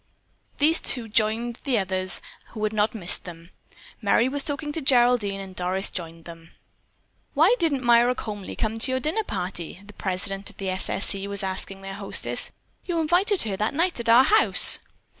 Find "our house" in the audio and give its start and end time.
14.09-14.79